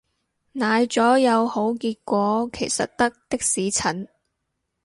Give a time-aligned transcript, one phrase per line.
[0.53, 4.09] 奶咗有好結果其實得的士陳